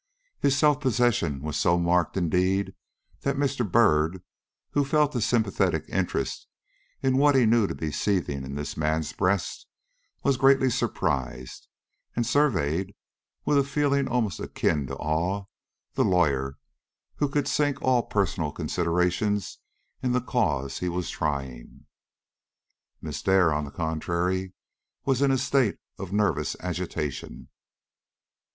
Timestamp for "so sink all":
17.47-18.01